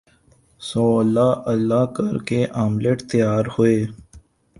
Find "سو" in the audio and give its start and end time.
0.61-0.83